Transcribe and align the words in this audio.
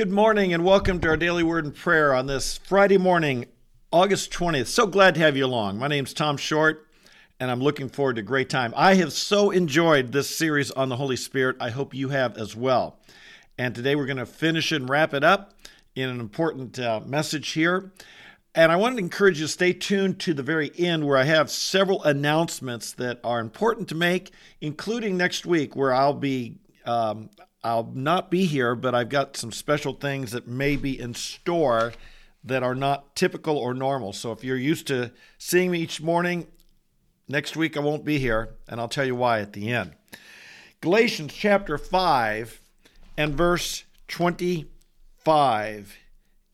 Good 0.00 0.10
morning 0.10 0.54
and 0.54 0.64
welcome 0.64 0.98
to 1.00 1.08
our 1.08 1.16
daily 1.18 1.42
word 1.42 1.66
and 1.66 1.74
prayer 1.74 2.14
on 2.14 2.24
this 2.24 2.56
Friday 2.56 2.96
morning, 2.96 3.44
August 3.92 4.32
20th. 4.32 4.68
So 4.68 4.86
glad 4.86 5.14
to 5.16 5.20
have 5.20 5.36
you 5.36 5.44
along. 5.44 5.76
My 5.76 5.88
name's 5.88 6.14
Tom 6.14 6.38
Short 6.38 6.86
and 7.38 7.50
I'm 7.50 7.60
looking 7.60 7.90
forward 7.90 8.16
to 8.16 8.20
a 8.20 8.24
great 8.24 8.48
time. 8.48 8.72
I 8.74 8.94
have 8.94 9.12
so 9.12 9.50
enjoyed 9.50 10.10
this 10.10 10.34
series 10.34 10.70
on 10.70 10.88
the 10.88 10.96
Holy 10.96 11.16
Spirit. 11.16 11.58
I 11.60 11.68
hope 11.68 11.92
you 11.92 12.08
have 12.08 12.38
as 12.38 12.56
well. 12.56 12.98
And 13.58 13.74
today 13.74 13.94
we're 13.94 14.06
going 14.06 14.16
to 14.16 14.24
finish 14.24 14.72
and 14.72 14.88
wrap 14.88 15.12
it 15.12 15.22
up 15.22 15.52
in 15.94 16.08
an 16.08 16.18
important 16.18 16.78
uh, 16.78 17.02
message 17.04 17.50
here. 17.50 17.92
And 18.54 18.72
I 18.72 18.76
want 18.76 18.96
to 18.96 19.02
encourage 19.02 19.38
you 19.38 19.44
to 19.44 19.52
stay 19.52 19.74
tuned 19.74 20.18
to 20.20 20.32
the 20.32 20.42
very 20.42 20.72
end 20.78 21.06
where 21.06 21.18
I 21.18 21.24
have 21.24 21.50
several 21.50 22.02
announcements 22.04 22.92
that 22.92 23.20
are 23.22 23.38
important 23.38 23.90
to 23.90 23.94
make, 23.94 24.32
including 24.62 25.18
next 25.18 25.44
week 25.44 25.76
where 25.76 25.92
I'll 25.92 26.14
be 26.14 26.56
um, 26.86 27.28
I'll 27.62 27.90
not 27.94 28.30
be 28.30 28.46
here, 28.46 28.74
but 28.74 28.94
I've 28.94 29.10
got 29.10 29.36
some 29.36 29.52
special 29.52 29.92
things 29.92 30.32
that 30.32 30.48
may 30.48 30.76
be 30.76 30.98
in 30.98 31.14
store 31.14 31.92
that 32.42 32.62
are 32.62 32.74
not 32.74 33.14
typical 33.14 33.58
or 33.58 33.74
normal. 33.74 34.14
So 34.14 34.32
if 34.32 34.42
you're 34.42 34.56
used 34.56 34.86
to 34.86 35.12
seeing 35.36 35.70
me 35.70 35.80
each 35.80 36.00
morning, 36.00 36.46
next 37.28 37.56
week 37.56 37.76
I 37.76 37.80
won't 37.80 38.04
be 38.04 38.18
here, 38.18 38.56
and 38.66 38.80
I'll 38.80 38.88
tell 38.88 39.04
you 39.04 39.14
why 39.14 39.40
at 39.40 39.52
the 39.52 39.72
end. 39.72 39.92
Galatians 40.80 41.34
chapter 41.34 41.76
5 41.76 42.62
and 43.18 43.34
verse 43.34 43.84
25 44.08 45.96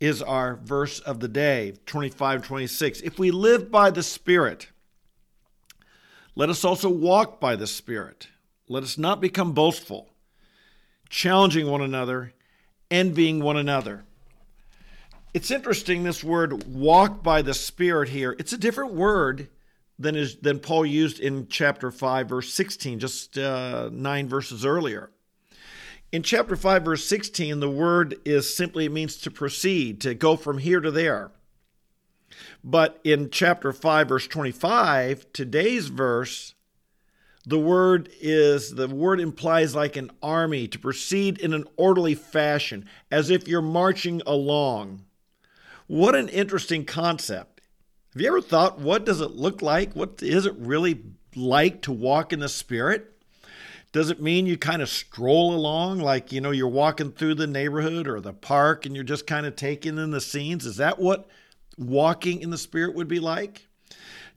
is 0.01 0.21
our 0.23 0.57
verse 0.57 0.99
of 0.99 1.21
the 1.21 1.29
day 1.29 1.75
25 1.87 2.45
26. 2.45 3.01
If 3.03 3.19
we 3.21 3.31
live 3.31 3.71
by 3.71 3.91
the 3.91 4.03
Spirit, 4.03 4.69
let 6.35 6.51
us 6.51 6.65
also 6.65 6.91
walk 6.91 7.41
by 7.41 7.55
the 7.55 7.69
Spirit. 7.69 8.27
Let 8.69 8.83
us 8.83 8.99
not 8.99 9.21
become 9.21 9.53
boastful 9.53 10.11
challenging 11.09 11.69
one 11.69 11.83
another, 11.83 12.33
envying 12.91 13.41
one 13.41 13.57
another. 13.57 14.05
It's 15.35 15.51
interesting, 15.51 16.03
this 16.03 16.25
word 16.25 16.65
walk 16.67 17.23
by 17.23 17.43
the 17.43 17.55
Spirit 17.55 18.09
here. 18.09 18.35
It's 18.39 18.53
a 18.53 18.59
different 18.59 18.95
word 18.95 19.49
than, 19.99 20.17
is, 20.17 20.37
than 20.37 20.61
Paul 20.61 20.87
used 20.87 21.21
in 21.21 21.49
chapter 21.49 21.91
5, 21.91 22.29
verse 22.29 22.53
16, 22.53 22.99
just 22.99 23.37
uh, 23.39 23.91
nine 23.93 24.29
verses 24.29 24.65
earlier. 24.65 25.11
In 26.13 26.23
chapter 26.23 26.57
5, 26.57 26.85
verse 26.85 27.05
16, 27.05 27.61
the 27.61 27.71
word 27.71 28.17
is 28.25 28.55
simply, 28.55 28.89
means 28.89 29.19
to 29.19 29.31
proceed, 29.31 30.01
to 30.03 30.15
go 30.15 30.37
from 30.37 30.59
here 30.59 30.81
to 30.81 30.91
there. 30.91 31.33
But 32.63 33.01
in 33.05 33.31
chapter 33.31 33.73
5, 33.73 34.09
verse 34.09 34.27
25, 34.27 35.33
today's 35.33 35.89
verse, 35.89 36.55
the 37.47 37.59
word 37.59 38.11
is 38.21 38.75
the 38.75 38.89
word 38.89 39.21
implies 39.21 39.75
like 39.75 39.97
an 39.97 40.11
army 40.21 40.67
to 40.67 40.79
proceed 40.79 41.39
in 41.39 41.55
an 41.55 41.65
orderly 41.77 42.17
fashion 42.17 42.89
as 43.11 43.31
if 43.31 43.47
you're 43.47 43.63
marching 43.63 44.21
along. 44.27 45.05
What 45.87 46.17
an 46.17 46.29
interesting 46.29 46.85
concept. 46.85 47.61
Have 48.13 48.21
you 48.21 48.29
ever 48.29 48.41
thought 48.41 48.81
what 48.81 49.07
does 49.07 49.21
it 49.21 49.31
look 49.31 49.63
like? 49.63 49.93
What 49.93 50.21
is 50.23 50.45
it 50.45 50.55
really 50.59 51.05
like 51.37 51.83
to 51.83 51.93
walk 51.93 52.33
in 52.33 52.41
the 52.41 52.49
spirit? 52.49 53.13
Does 53.93 54.11
it 54.11 54.21
mean 54.21 54.47
you 54.47 54.59
kind 54.59 54.83
of 54.83 54.89
stroll 54.89 55.55
along 55.55 56.01
like 56.01 56.33
you 56.33 56.41
know 56.41 56.51
you're 56.51 56.67
walking 56.67 57.13
through 57.13 57.37
the 57.37 57.47
neighborhood 57.47 58.09
or 58.09 58.21
the 58.21 58.33
park 58.33 58.85
and 58.85 58.95
you're 58.97 59.05
just 59.05 59.27
kind 59.27 59.47
of 59.47 59.55
taking 59.55 59.99
in 59.99 60.11
the 60.11 60.21
scenes? 60.21 60.67
Is 60.67 60.79
that 60.79 60.99
what 60.99 61.29
walking 61.79 62.41
in 62.41 62.51
the 62.51 62.59
spirit 62.59 62.97
would 62.97 63.09
be 63.09 63.21
like 63.21 63.69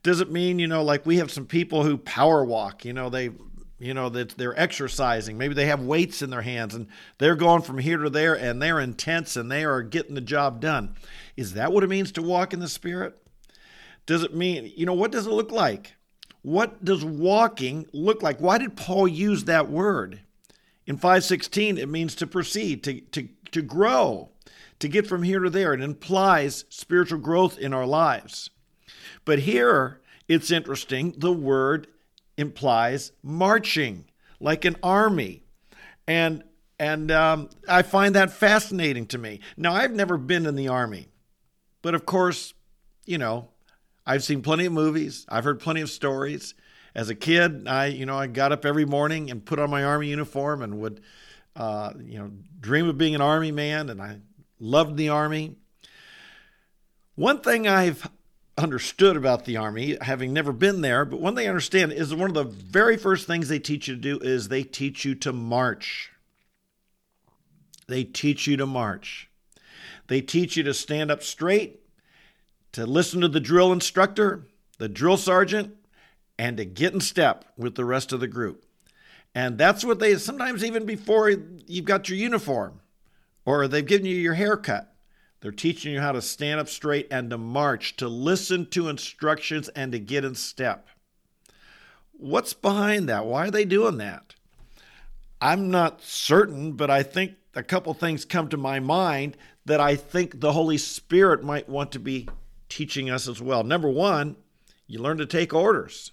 does 0.03 0.21
it 0.21 0.31
mean, 0.31 0.59
you 0.59 0.67
know, 0.67 0.83
like 0.83 1.05
we 1.05 1.17
have 1.17 1.31
some 1.31 1.45
people 1.45 1.83
who 1.83 1.97
power 1.97 2.43
walk, 2.43 2.85
you 2.85 2.93
know, 2.93 3.09
they 3.09 3.31
you 3.79 3.93
know 3.93 4.09
that 4.09 4.31
they're 4.31 4.59
exercising. 4.59 5.37
Maybe 5.37 5.53
they 5.53 5.67
have 5.67 5.81
weights 5.81 6.21
in 6.21 6.29
their 6.29 6.41
hands 6.41 6.75
and 6.75 6.87
they're 7.17 7.35
going 7.35 7.61
from 7.61 7.77
here 7.77 7.97
to 7.97 8.09
there 8.09 8.37
and 8.37 8.61
they're 8.61 8.79
intense 8.79 9.37
and 9.37 9.49
they 9.49 9.63
are 9.63 9.81
getting 9.81 10.15
the 10.15 10.21
job 10.21 10.59
done. 10.59 10.95
Is 11.37 11.53
that 11.53 11.71
what 11.71 11.83
it 11.83 11.89
means 11.89 12.11
to 12.13 12.21
walk 12.21 12.53
in 12.53 12.59
the 12.59 12.67
spirit? 12.67 13.17
Does 14.05 14.23
it 14.23 14.35
mean 14.35 14.71
you 14.75 14.85
know 14.85 14.93
what 14.93 15.11
does 15.11 15.27
it 15.27 15.31
look 15.31 15.51
like? 15.51 15.95
What 16.41 16.83
does 16.83 17.05
walking 17.05 17.87
look 17.93 18.21
like? 18.21 18.39
Why 18.39 18.57
did 18.57 18.75
paul 18.75 19.07
use 19.07 19.45
that 19.45 19.69
word? 19.69 20.19
In 20.85 20.97
516 20.97 21.77
it 21.77 21.87
means 21.87 22.15
to 22.15 22.27
proceed 22.27 22.83
to, 22.83 22.99
to, 22.99 23.29
to 23.51 23.61
grow 23.61 24.29
to 24.79 24.87
get 24.87 25.07
from 25.07 25.23
here 25.23 25.39
to 25.39 25.49
there. 25.49 25.73
It 25.73 25.81
implies 25.81 26.65
spiritual 26.69 27.19
growth 27.19 27.57
in 27.57 27.73
our 27.73 27.85
lives 27.85 28.49
but 29.25 29.39
here 29.39 29.99
it's 30.27 30.51
interesting. 30.51 31.15
The 31.17 31.31
word 31.31 31.87
implies 32.37 33.11
marching, 33.21 34.05
like 34.39 34.63
an 34.63 34.77
army. 34.81 35.43
And 36.07 36.43
and 36.79 37.11
um, 37.11 37.49
I 37.67 37.81
find 37.81 38.15
that 38.15 38.31
fascinating 38.31 39.05
to 39.07 39.17
me. 39.17 39.41
Now, 39.57 39.73
I've 39.73 39.91
never 39.91 40.17
been 40.17 40.45
in 40.45 40.55
the 40.55 40.69
army, 40.69 41.09
but 41.81 41.93
of 41.93 42.05
course, 42.05 42.53
you 43.05 43.17
know, 43.17 43.49
I've 44.05 44.23
seen 44.23 44.41
plenty 44.41 44.65
of 44.65 44.71
movies. 44.71 45.25
I've 45.27 45.43
heard 45.43 45.59
plenty 45.59 45.81
of 45.81 45.89
stories. 45.89 46.53
As 46.95 47.09
a 47.09 47.15
kid, 47.15 47.67
I, 47.67 47.87
you 47.87 48.05
know, 48.05 48.17
I 48.17 48.27
got 48.27 48.53
up 48.53 48.65
every 48.65 48.85
morning 48.85 49.29
and 49.29 49.45
put 49.45 49.59
on 49.59 49.69
my 49.69 49.83
army 49.83 50.07
uniform 50.07 50.61
and 50.61 50.79
would, 50.79 51.01
uh, 51.55 51.93
you 51.99 52.17
know, 52.17 52.31
dream 52.61 52.87
of 52.87 52.97
being 52.97 53.13
an 53.13 53.21
army 53.21 53.51
man, 53.51 53.89
and 53.89 54.01
I 54.01 54.19
loved 54.59 54.95
the 54.95 55.09
army. 55.09 55.57
One 57.15 57.41
thing 57.41 57.67
I've 57.67 58.09
understood 58.59 59.15
about 59.15 59.45
the 59.45 59.57
army, 59.57 59.97
having 60.01 60.33
never 60.33 60.51
been 60.51 60.81
there, 60.81 61.05
but 61.05 61.19
one 61.19 61.37
I 61.37 61.47
understand 61.47 61.91
is 61.91 62.13
one 62.13 62.29
of 62.29 62.35
the 62.35 62.43
very 62.43 62.97
first 62.97 63.25
things 63.25 63.47
they 63.47 63.59
teach 63.59 63.87
you 63.87 63.95
to 63.95 64.01
do 64.01 64.19
is 64.19 64.47
they 64.47 64.63
teach 64.63 65.05
you 65.05 65.15
to 65.15 65.33
march. 65.33 66.11
They 67.87 68.03
teach 68.03 68.45
you 68.45 68.57
to 68.57 68.65
march. 68.65 69.29
They 70.07 70.21
teach 70.21 70.57
you 70.57 70.63
to 70.63 70.73
stand 70.73 71.09
up 71.09 71.23
straight, 71.23 71.81
to 72.73 72.85
listen 72.85 73.21
to 73.21 73.27
the 73.27 73.39
drill 73.39 73.71
instructor, 73.71 74.47
the 74.77 74.89
drill 74.89 75.17
sergeant, 75.17 75.75
and 76.37 76.57
to 76.57 76.65
get 76.65 76.93
in 76.93 77.01
step 77.01 77.45
with 77.57 77.75
the 77.75 77.85
rest 77.85 78.11
of 78.11 78.19
the 78.19 78.27
group. 78.27 78.65
And 79.33 79.57
that's 79.57 79.85
what 79.85 79.99
they 79.99 80.15
sometimes 80.17 80.63
even 80.63 80.85
before 80.85 81.29
you've 81.29 81.85
got 81.85 82.09
your 82.09 82.17
uniform 82.17 82.81
or 83.45 83.67
they've 83.67 83.85
given 83.85 84.05
you 84.05 84.15
your 84.15 84.33
haircut 84.33 84.88
they're 85.41 85.51
teaching 85.51 85.93
you 85.93 86.01
how 86.01 86.11
to 86.11 86.21
stand 86.21 86.59
up 86.59 86.67
straight 86.67 87.07
and 87.09 87.29
to 87.29 87.37
march, 87.37 87.95
to 87.97 88.07
listen 88.07 88.65
to 88.67 88.89
instructions 88.89 89.69
and 89.69 89.91
to 89.91 89.99
get 89.99 90.25
in 90.25 90.35
step. 90.35 90.87
What's 92.11 92.53
behind 92.53 93.07
that? 93.07 93.25
Why 93.25 93.47
are 93.47 93.51
they 93.51 93.65
doing 93.65 93.97
that? 93.97 94.35
I'm 95.41 95.71
not 95.71 96.01
certain, 96.01 96.73
but 96.73 96.89
I 96.89 97.03
think 97.03 97.35
a 97.55 97.63
couple 97.63 97.93
things 97.93 98.25
come 98.25 98.49
to 98.49 98.57
my 98.57 98.81
mind 98.81 99.37
that 99.65 99.79
I 99.79 99.95
think 99.95 100.41
the 100.41 100.51
Holy 100.51 100.77
Spirit 100.77 101.43
might 101.43 101.69
want 101.69 101.93
to 101.93 101.99
be 101.99 102.27
teaching 102.67 103.09
us 103.09 103.27
as 103.27 103.41
well. 103.41 103.63
Number 103.63 103.89
one, 103.89 104.35
you 104.87 104.99
learn 104.99 105.17
to 105.17 105.25
take 105.25 105.53
orders. 105.53 106.11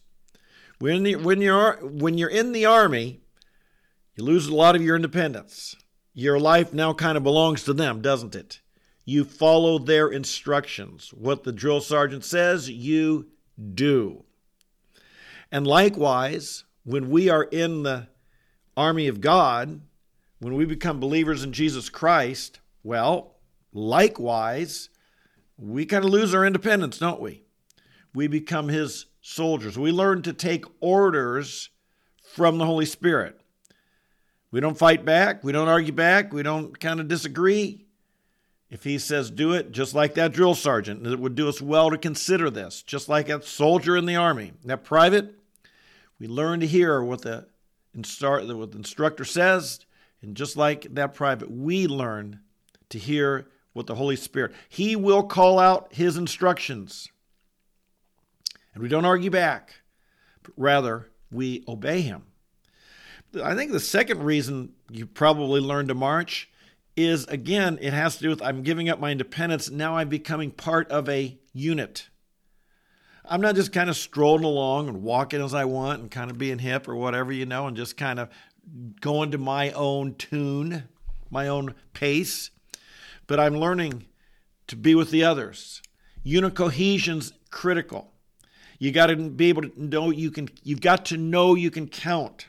When, 0.78 1.24
when, 1.24 1.40
you're, 1.40 1.78
when 1.82 2.18
you're 2.18 2.28
in 2.28 2.52
the 2.52 2.66
army, 2.66 3.20
you 4.14 4.24
lose 4.24 4.46
a 4.46 4.54
lot 4.54 4.76
of 4.76 4.82
your 4.82 4.94
independence. 4.94 5.74
Your 6.14 6.38
life 6.38 6.72
now 6.72 6.92
kind 6.92 7.16
of 7.16 7.24
belongs 7.24 7.64
to 7.64 7.72
them, 7.72 8.00
doesn't 8.00 8.36
it? 8.36 8.60
You 9.06 9.24
follow 9.24 9.78
their 9.78 10.08
instructions. 10.08 11.10
What 11.14 11.44
the 11.44 11.52
drill 11.52 11.80
sergeant 11.80 12.24
says, 12.24 12.68
you 12.68 13.28
do. 13.74 14.24
And 15.50 15.64
likewise, 15.66 16.64
when 16.84 17.08
we 17.08 17.30
are 17.30 17.44
in 17.44 17.84
the 17.84 18.08
army 18.76 19.06
of 19.06 19.20
God, 19.20 19.80
when 20.40 20.54
we 20.54 20.64
become 20.64 21.00
believers 21.00 21.44
in 21.44 21.52
Jesus 21.52 21.88
Christ, 21.88 22.60
well, 22.82 23.36
likewise, 23.72 24.90
we 25.56 25.86
kind 25.86 26.04
of 26.04 26.10
lose 26.10 26.34
our 26.34 26.44
independence, 26.44 26.98
don't 26.98 27.20
we? 27.20 27.44
We 28.12 28.26
become 28.26 28.68
his 28.68 29.06
soldiers. 29.20 29.78
We 29.78 29.92
learn 29.92 30.22
to 30.22 30.32
take 30.32 30.64
orders 30.80 31.70
from 32.20 32.58
the 32.58 32.66
Holy 32.66 32.86
Spirit. 32.86 33.40
We 34.50 34.60
don't 34.60 34.78
fight 34.78 35.04
back, 35.04 35.44
we 35.44 35.52
don't 35.52 35.68
argue 35.68 35.92
back, 35.92 36.32
we 36.32 36.42
don't 36.42 36.78
kind 36.78 37.00
of 37.00 37.08
disagree. 37.08 37.85
If 38.68 38.82
he 38.84 38.98
says 38.98 39.30
do 39.30 39.52
it, 39.52 39.70
just 39.70 39.94
like 39.94 40.14
that 40.14 40.32
drill 40.32 40.54
sergeant, 40.54 41.06
it 41.06 41.20
would 41.20 41.36
do 41.36 41.48
us 41.48 41.62
well 41.62 41.90
to 41.90 41.98
consider 41.98 42.50
this, 42.50 42.82
just 42.82 43.08
like 43.08 43.28
that 43.28 43.44
soldier 43.44 43.96
in 43.96 44.06
the 44.06 44.16
army. 44.16 44.52
That 44.64 44.82
private, 44.82 45.34
we 46.18 46.26
learn 46.26 46.60
to 46.60 46.66
hear 46.66 47.02
what 47.02 47.22
the, 47.22 47.46
what 47.94 48.72
the 48.72 48.76
instructor 48.76 49.24
says, 49.24 49.86
and 50.20 50.36
just 50.36 50.56
like 50.56 50.94
that 50.94 51.14
private, 51.14 51.50
we 51.50 51.86
learn 51.86 52.40
to 52.88 52.98
hear 52.98 53.46
what 53.72 53.86
the 53.86 53.94
Holy 53.94 54.16
Spirit. 54.16 54.52
He 54.68 54.96
will 54.96 55.22
call 55.22 55.58
out 55.58 55.92
his 55.92 56.16
instructions. 56.16 57.08
And 58.74 58.82
we 58.82 58.88
don't 58.88 59.04
argue 59.04 59.30
back, 59.30 59.74
but 60.42 60.52
rather 60.56 61.08
we 61.30 61.62
obey 61.68 62.00
him. 62.00 62.24
I 63.42 63.54
think 63.54 63.72
the 63.72 63.80
second 63.80 64.22
reason 64.22 64.72
you 64.90 65.06
probably 65.06 65.60
learn 65.60 65.88
to 65.88 65.94
march 65.94 66.48
is 66.96 67.26
again, 67.26 67.78
it 67.80 67.92
has 67.92 68.16
to 68.16 68.22
do 68.22 68.30
with 68.30 68.42
I'm 68.42 68.62
giving 68.62 68.88
up 68.88 68.98
my 68.98 69.12
independence. 69.12 69.70
Now 69.70 69.96
I'm 69.96 70.08
becoming 70.08 70.50
part 70.50 70.90
of 70.90 71.08
a 71.08 71.38
unit. 71.52 72.08
I'm 73.28 73.40
not 73.40 73.56
just 73.56 73.72
kind 73.72 73.90
of 73.90 73.96
strolling 73.96 74.44
along 74.44 74.88
and 74.88 75.02
walking 75.02 75.42
as 75.42 75.52
I 75.52 75.64
want 75.64 76.00
and 76.00 76.10
kind 76.10 76.30
of 76.30 76.38
being 76.38 76.60
hip 76.60 76.88
or 76.88 76.94
whatever, 76.94 77.32
you 77.32 77.44
know, 77.44 77.66
and 77.66 77.76
just 77.76 77.96
kind 77.96 78.20
of 78.20 78.28
going 79.00 79.32
to 79.32 79.38
my 79.38 79.72
own 79.72 80.14
tune, 80.14 80.84
my 81.30 81.48
own 81.48 81.74
pace. 81.92 82.50
but 83.26 83.40
I'm 83.40 83.56
learning 83.56 84.06
to 84.68 84.76
be 84.76 84.94
with 84.94 85.10
the 85.10 85.24
others. 85.24 85.82
Unit 86.22 86.54
cohesion's 86.54 87.32
critical. 87.50 88.12
You 88.78 88.92
got 88.92 89.06
to 89.06 89.16
be 89.16 89.48
able 89.48 89.62
to 89.62 89.72
know 89.76 90.10
you 90.10 90.30
can 90.30 90.48
you've 90.62 90.80
got 90.80 91.06
to 91.06 91.16
know 91.16 91.54
you 91.54 91.70
can 91.70 91.88
count 91.88 92.46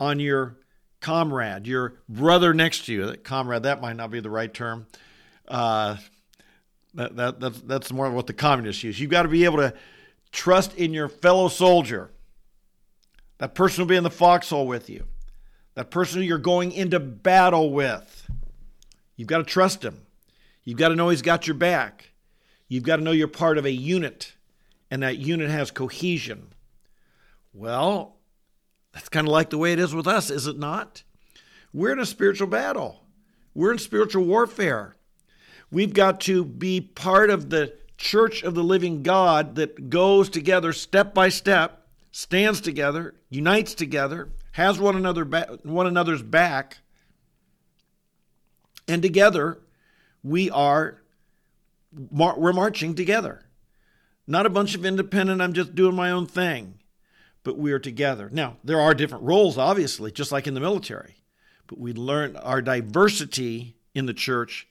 on 0.00 0.18
your 0.18 0.58
comrade, 1.00 1.66
your 1.66 1.94
brother 2.08 2.52
next 2.54 2.86
to 2.86 2.92
you. 2.92 3.14
Comrade, 3.22 3.64
that 3.64 3.80
might 3.80 3.96
not 3.96 4.10
be 4.10 4.20
the 4.20 4.30
right 4.30 4.52
term. 4.52 4.86
Uh, 5.46 5.96
that, 6.94 7.16
that, 7.16 7.40
that's, 7.40 7.60
that's 7.60 7.92
more 7.92 8.10
what 8.10 8.26
the 8.26 8.32
communists 8.32 8.82
use. 8.82 8.98
You've 8.98 9.10
got 9.10 9.22
to 9.22 9.28
be 9.28 9.44
able 9.44 9.58
to 9.58 9.74
trust 10.32 10.74
in 10.74 10.92
your 10.92 11.08
fellow 11.08 11.48
soldier. 11.48 12.10
That 13.38 13.54
person 13.54 13.82
will 13.82 13.88
be 13.88 13.96
in 13.96 14.04
the 14.04 14.10
foxhole 14.10 14.66
with 14.66 14.90
you. 14.90 15.04
That 15.74 15.90
person 15.90 16.22
you're 16.22 16.38
going 16.38 16.72
into 16.72 16.98
battle 16.98 17.72
with. 17.72 18.28
You've 19.16 19.28
got 19.28 19.38
to 19.38 19.44
trust 19.44 19.84
him. 19.84 20.02
You've 20.64 20.78
got 20.78 20.88
to 20.88 20.96
know 20.96 21.08
he's 21.08 21.22
got 21.22 21.46
your 21.46 21.54
back. 21.54 22.10
You've 22.66 22.82
got 22.82 22.96
to 22.96 23.02
know 23.02 23.12
you're 23.12 23.28
part 23.28 23.58
of 23.58 23.64
a 23.64 23.70
unit, 23.70 24.34
and 24.90 25.02
that 25.02 25.18
unit 25.18 25.50
has 25.50 25.70
cohesion. 25.70 26.52
Well, 27.54 28.17
that's 28.98 29.08
kind 29.08 29.28
of 29.28 29.32
like 29.32 29.50
the 29.50 29.58
way 29.58 29.72
it 29.72 29.78
is 29.78 29.94
with 29.94 30.08
us, 30.08 30.28
is 30.28 30.48
it 30.48 30.58
not? 30.58 31.04
We're 31.72 31.92
in 31.92 32.00
a 32.00 32.06
spiritual 32.06 32.48
battle, 32.48 33.04
we're 33.54 33.70
in 33.70 33.78
spiritual 33.78 34.24
warfare. 34.24 34.96
We've 35.70 35.94
got 35.94 36.20
to 36.22 36.44
be 36.44 36.80
part 36.80 37.30
of 37.30 37.48
the 37.48 37.74
church 37.96 38.42
of 38.42 38.56
the 38.56 38.64
living 38.64 39.04
God 39.04 39.54
that 39.54 39.88
goes 39.88 40.28
together 40.28 40.72
step 40.72 41.14
by 41.14 41.28
step, 41.28 41.86
stands 42.10 42.60
together, 42.60 43.14
unites 43.30 43.72
together, 43.72 44.30
has 44.52 44.80
one 44.80 44.96
another 44.96 45.24
one 45.62 45.86
another's 45.86 46.22
back, 46.22 46.78
and 48.88 49.00
together 49.00 49.60
we 50.24 50.50
are 50.50 51.02
we're 51.92 52.52
marching 52.52 52.96
together. 52.96 53.44
Not 54.26 54.44
a 54.44 54.50
bunch 54.50 54.74
of 54.74 54.84
independent, 54.84 55.40
I'm 55.40 55.52
just 55.52 55.76
doing 55.76 55.94
my 55.94 56.10
own 56.10 56.26
thing, 56.26 56.80
but 57.42 57.58
we 57.58 57.72
are 57.72 57.78
together. 57.78 58.28
Now, 58.32 58.56
there 58.64 58.80
are 58.80 58.94
different 58.94 59.24
roles, 59.24 59.58
obviously, 59.58 60.10
just 60.10 60.32
like 60.32 60.46
in 60.46 60.54
the 60.54 60.60
military, 60.60 61.16
but 61.66 61.78
we 61.78 61.92
learn 61.92 62.36
our 62.36 62.62
diversity 62.62 63.76
in 63.94 64.06
the 64.06 64.14
church 64.14 64.68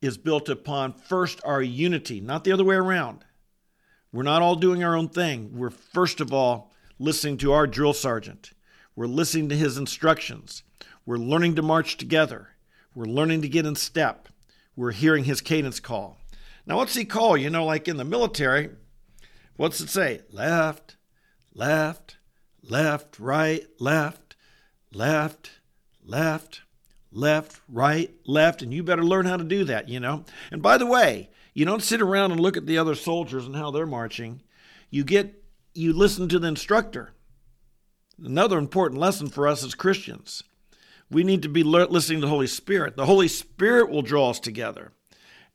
is 0.00 0.18
built 0.18 0.48
upon 0.48 0.92
first 0.92 1.40
our 1.44 1.62
unity, 1.62 2.20
not 2.20 2.44
the 2.44 2.52
other 2.52 2.64
way 2.64 2.76
around. 2.76 3.24
We're 4.12 4.22
not 4.22 4.42
all 4.42 4.54
doing 4.54 4.82
our 4.82 4.96
own 4.96 5.08
thing. 5.08 5.50
We're 5.54 5.70
first 5.70 6.20
of 6.20 6.32
all 6.32 6.72
listening 6.98 7.36
to 7.38 7.52
our 7.52 7.66
drill 7.66 7.92
sergeant. 7.92 8.52
We're 8.96 9.06
listening 9.06 9.48
to 9.50 9.56
his 9.56 9.76
instructions. 9.76 10.62
We're 11.04 11.16
learning 11.16 11.56
to 11.56 11.62
march 11.62 11.96
together. 11.96 12.48
We're 12.94 13.04
learning 13.04 13.42
to 13.42 13.48
get 13.48 13.66
in 13.66 13.74
step. 13.74 14.28
We're 14.76 14.92
hearing 14.92 15.24
his 15.24 15.40
cadence 15.40 15.80
call. 15.80 16.18
Now, 16.66 16.76
what's 16.76 16.94
he 16.94 17.04
call? 17.04 17.36
You 17.36 17.50
know, 17.50 17.64
like 17.64 17.88
in 17.88 17.96
the 17.96 18.04
military, 18.04 18.70
what's 19.56 19.80
it 19.80 19.88
say? 19.88 20.20
Left, 20.30 20.96
left, 21.54 22.16
left, 22.62 23.18
right, 23.18 23.66
left, 23.78 24.36
left, 24.92 25.50
left, 26.04 26.62
left, 27.12 27.60
right, 27.68 28.14
left, 28.26 28.62
and 28.62 28.72
you 28.72 28.82
better 28.82 29.04
learn 29.04 29.26
how 29.26 29.36
to 29.36 29.44
do 29.44 29.64
that, 29.64 29.88
you 29.88 30.00
know. 30.00 30.24
And 30.50 30.62
by 30.62 30.78
the 30.78 30.86
way, 30.86 31.30
you 31.54 31.64
don't 31.64 31.82
sit 31.82 32.00
around 32.00 32.32
and 32.32 32.40
look 32.40 32.56
at 32.56 32.66
the 32.66 32.78
other 32.78 32.94
soldiers 32.94 33.46
and 33.46 33.56
how 33.56 33.70
they're 33.70 33.86
marching. 33.86 34.42
You 34.90 35.04
get 35.04 35.42
you 35.74 35.92
listen 35.92 36.28
to 36.28 36.38
the 36.38 36.48
instructor. 36.48 37.12
Another 38.22 38.58
important 38.58 39.00
lesson 39.00 39.28
for 39.28 39.46
us 39.46 39.62
as 39.64 39.74
Christians. 39.74 40.42
We 41.10 41.24
need 41.24 41.42
to 41.42 41.48
be 41.48 41.62
listening 41.62 42.20
to 42.20 42.26
the 42.26 42.30
Holy 42.30 42.46
Spirit. 42.46 42.96
The 42.96 43.06
Holy 43.06 43.28
Spirit 43.28 43.88
will 43.88 44.02
draw 44.02 44.30
us 44.30 44.40
together. 44.40 44.92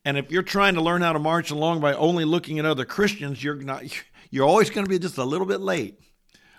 And 0.04 0.18
if 0.18 0.30
you're 0.30 0.42
trying 0.42 0.74
to 0.74 0.82
learn 0.82 1.02
how 1.02 1.12
to 1.12 1.18
march 1.18 1.50
along 1.50 1.80
by 1.80 1.94
only 1.94 2.24
looking 2.24 2.58
at 2.58 2.64
other 2.64 2.84
Christians, 2.84 3.42
you're 3.42 3.56
not 3.56 3.84
you're 4.30 4.46
always 4.46 4.70
going 4.70 4.84
to 4.84 4.90
be 4.90 4.98
just 4.98 5.18
a 5.18 5.24
little 5.24 5.46
bit 5.46 5.60
late. 5.60 6.00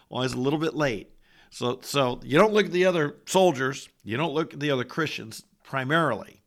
Always 0.10 0.34
a 0.34 0.40
little 0.40 0.60
bit 0.60 0.76
late. 0.76 1.12
So, 1.50 1.80
so 1.82 2.20
you 2.24 2.38
don't 2.38 2.54
look 2.54 2.66
at 2.66 2.72
the 2.72 2.86
other 2.86 3.18
soldiers, 3.26 3.90
you 4.04 4.18
don't 4.18 4.34
look 4.34 4.54
at 4.54 4.60
the 4.60 4.72
other 4.72 4.84
Christians 4.84 5.44
primarily. 5.64 6.42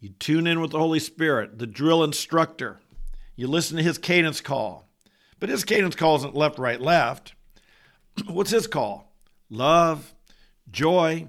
You 0.00 0.10
tune 0.10 0.46
in 0.46 0.60
with 0.60 0.72
the 0.72 0.78
Holy 0.78 0.98
Spirit, 0.98 1.58
the 1.58 1.66
drill 1.66 2.02
instructor. 2.02 2.80
You 3.36 3.46
listen 3.46 3.76
to 3.76 3.82
his 3.82 3.98
cadence 3.98 4.40
call. 4.40 4.88
But 5.38 5.48
his 5.48 5.64
cadence 5.64 5.96
call 5.96 6.16
isn't 6.16 6.34
left, 6.34 6.58
right, 6.58 6.80
left. 6.80 7.34
What's 8.26 8.50
his 8.50 8.66
call? 8.66 9.14
Love, 9.48 10.14
joy, 10.70 11.28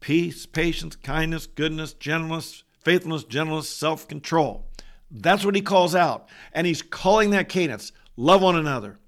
peace, 0.00 0.46
patience, 0.46 0.96
kindness, 0.96 1.46
goodness, 1.46 1.92
gentleness, 1.94 2.61
faithfulness, 2.84 3.24
gentleness, 3.24 3.68
self 3.68 4.08
control. 4.08 4.66
That's 5.10 5.44
what 5.44 5.54
he 5.54 5.60
calls 5.60 5.94
out. 5.94 6.28
And 6.52 6.66
he's 6.66 6.82
calling 6.82 7.30
that 7.30 7.48
cadence 7.48 7.92
love 8.16 8.42
one 8.42 8.56
another, 8.56 8.98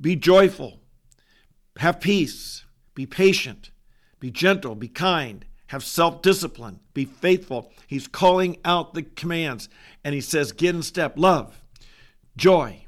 be 0.00 0.16
joyful, 0.16 0.80
have 1.78 2.00
peace, 2.00 2.64
be 2.94 3.06
patient, 3.06 3.70
be 4.20 4.30
gentle, 4.30 4.74
be 4.74 4.88
kind, 4.88 5.44
have 5.68 5.84
self 5.84 6.22
discipline, 6.22 6.80
be 6.92 7.04
faithful. 7.04 7.72
He's 7.86 8.06
calling 8.06 8.58
out 8.64 8.94
the 8.94 9.02
commands. 9.02 9.68
And 10.04 10.14
he 10.14 10.20
says, 10.20 10.52
Get 10.52 10.74
in 10.74 10.82
step, 10.82 11.14
love, 11.16 11.62
joy, 12.36 12.86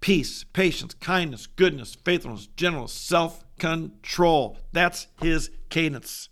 peace, 0.00 0.44
patience, 0.44 0.94
kindness, 0.94 1.46
goodness, 1.46 1.94
faithfulness, 1.94 2.48
gentleness, 2.56 2.92
self 2.92 3.44
control. 3.58 4.58
That's 4.72 5.06
his 5.20 5.50
cadence. 5.68 6.28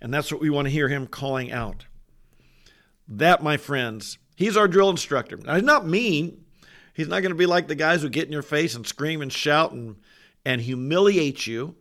And 0.00 0.12
that's 0.12 0.32
what 0.32 0.40
we 0.40 0.50
want 0.50 0.66
to 0.66 0.72
hear 0.72 0.88
him 0.88 1.06
calling 1.06 1.52
out. 1.52 1.86
That, 3.16 3.42
my 3.42 3.56
friends, 3.56 4.18
he's 4.36 4.56
our 4.56 4.68
drill 4.68 4.90
instructor. 4.90 5.36
Now, 5.36 5.54
he's 5.54 5.64
not 5.64 5.86
mean. 5.86 6.44
He's 6.94 7.08
not 7.08 7.20
going 7.20 7.32
to 7.32 7.36
be 7.38 7.46
like 7.46 7.68
the 7.68 7.74
guys 7.74 8.02
who 8.02 8.08
get 8.08 8.26
in 8.26 8.32
your 8.32 8.42
face 8.42 8.74
and 8.74 8.86
scream 8.86 9.22
and 9.22 9.32
shout 9.32 9.72
and 9.72 9.96
and 10.44 10.60
humiliate 10.60 11.46
you. 11.46 11.76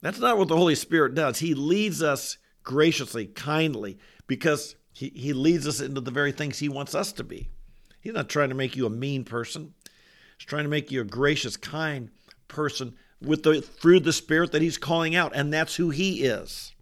That's 0.00 0.18
not 0.18 0.36
what 0.36 0.48
the 0.48 0.56
Holy 0.56 0.74
Spirit 0.74 1.14
does. 1.14 1.38
He 1.38 1.54
leads 1.54 2.02
us 2.02 2.36
graciously, 2.64 3.26
kindly, 3.26 3.98
because 4.26 4.74
he, 4.92 5.10
he 5.14 5.32
leads 5.32 5.68
us 5.68 5.80
into 5.80 6.00
the 6.00 6.10
very 6.10 6.32
things 6.32 6.58
he 6.58 6.68
wants 6.68 6.94
us 6.94 7.12
to 7.12 7.24
be. 7.24 7.48
He's 8.00 8.14
not 8.14 8.28
trying 8.28 8.48
to 8.48 8.54
make 8.56 8.74
you 8.74 8.86
a 8.86 8.90
mean 8.90 9.24
person. 9.24 9.74
He's 10.36 10.46
trying 10.46 10.64
to 10.64 10.70
make 10.70 10.90
you 10.90 11.00
a 11.00 11.04
gracious, 11.04 11.56
kind 11.56 12.10
person 12.48 12.96
with 13.20 13.44
the 13.44 13.62
through 13.62 14.00
the 14.00 14.12
Spirit 14.12 14.50
that 14.52 14.62
he's 14.62 14.78
calling 14.78 15.14
out, 15.14 15.32
and 15.34 15.52
that's 15.52 15.76
who 15.76 15.90
he 15.90 16.24
is. 16.24 16.74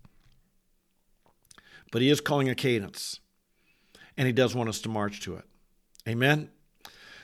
But 1.92 2.00
he 2.02 2.08
is 2.08 2.20
calling 2.20 2.48
a 2.48 2.54
cadence, 2.54 3.20
and 4.20 4.26
he 4.26 4.34
does 4.34 4.54
want 4.54 4.68
us 4.68 4.82
to 4.82 4.90
march 4.90 5.22
to 5.22 5.36
it. 5.36 5.44
Amen. 6.06 6.50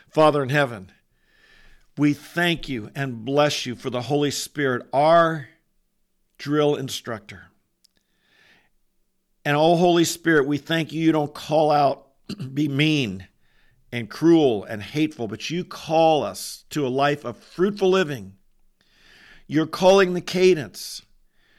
Father 0.08 0.42
in 0.42 0.48
heaven, 0.48 0.90
we 1.98 2.14
thank 2.14 2.70
you 2.70 2.90
and 2.94 3.22
bless 3.22 3.66
you 3.66 3.74
for 3.74 3.90
the 3.90 4.00
Holy 4.00 4.30
Spirit, 4.30 4.86
our 4.94 5.46
drill 6.38 6.74
instructor. 6.74 7.48
And 9.44 9.58
oh, 9.58 9.76
Holy 9.76 10.04
Spirit, 10.04 10.46
we 10.46 10.56
thank 10.56 10.90
you. 10.90 11.02
You 11.02 11.12
don't 11.12 11.34
call 11.34 11.70
out, 11.70 12.06
be 12.54 12.66
mean 12.66 13.28
and 13.92 14.08
cruel 14.08 14.64
and 14.64 14.82
hateful, 14.82 15.28
but 15.28 15.50
you 15.50 15.66
call 15.66 16.22
us 16.22 16.64
to 16.70 16.86
a 16.86 16.88
life 16.88 17.26
of 17.26 17.36
fruitful 17.36 17.90
living. 17.90 18.36
You're 19.46 19.66
calling 19.66 20.14
the 20.14 20.22
cadence. 20.22 21.02